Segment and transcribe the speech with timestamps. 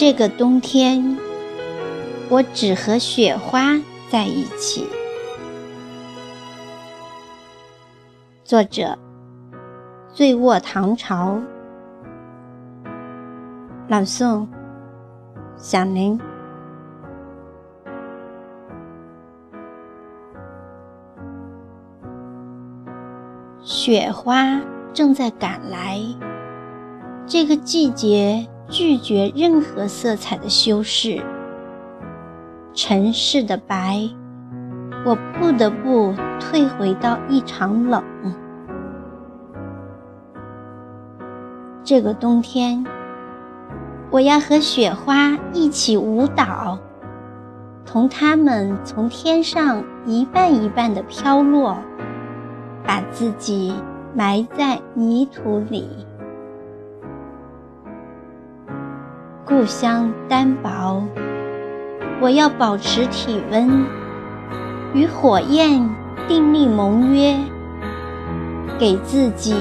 [0.00, 1.18] 这个冬天，
[2.28, 3.76] 我只和雪花
[4.08, 4.86] 在一起。
[8.44, 8.96] 作者：
[10.12, 11.36] 醉卧唐朝。
[13.88, 14.46] 朗诵：
[15.56, 16.16] 小林。
[23.60, 24.60] 雪花
[24.92, 26.00] 正在赶来，
[27.26, 28.46] 这个季节。
[28.70, 31.22] 拒绝任何色彩的修饰，
[32.74, 34.10] 尘世的白，
[35.06, 38.04] 我不得不退回到一场冷。
[41.82, 42.84] 这个冬天，
[44.10, 46.78] 我要和雪花一起舞蹈，
[47.86, 51.78] 同它们从天上一瓣一瓣的飘落，
[52.86, 53.72] 把自己
[54.14, 55.88] 埋在泥土里。
[59.48, 61.02] 故乡单薄，
[62.20, 63.86] 我要保持体温，
[64.92, 65.88] 与火焰
[66.28, 67.34] 订立盟约，
[68.78, 69.56] 给自己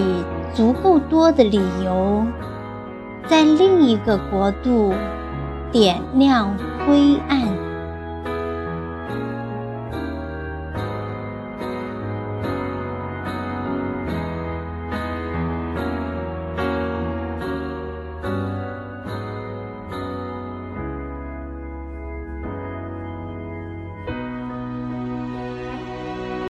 [0.54, 2.22] 足够多的理由，
[3.28, 4.94] 在另一个国度
[5.72, 6.54] 点亮
[6.86, 7.37] 灰暗。